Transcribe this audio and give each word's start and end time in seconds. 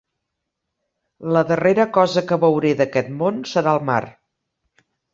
La 1.35 1.43
darrera 1.51 1.87
cosa 1.99 2.25
que 2.33 2.41
veuré 2.47 2.75
d'aquest 2.83 3.15
món 3.23 3.41
serà 3.55 3.79
el 3.81 3.89
mar. 3.95 4.03